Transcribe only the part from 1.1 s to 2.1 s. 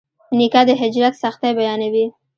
سختۍ بیانوي.